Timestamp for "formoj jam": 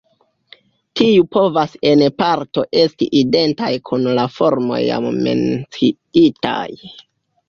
4.39-5.05